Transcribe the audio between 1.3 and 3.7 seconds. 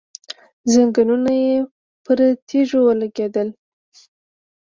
يې پر تيږو ولګېدل.